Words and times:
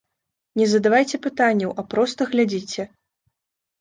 Не 0.61 0.65
задавайце 0.71 1.21
пытанняў, 1.27 1.71
а 1.83 1.85
проста 1.93 2.21
глядзіце! 2.33 2.91